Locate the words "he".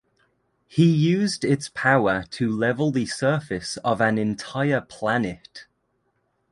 0.67-0.91